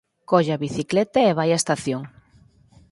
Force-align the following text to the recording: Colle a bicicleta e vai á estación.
Colle 0.29 0.51
a 0.55 0.61
bicicleta 0.65 1.19
e 1.29 1.31
vai 1.39 1.49
á 1.55 1.57
estación. 1.59 2.01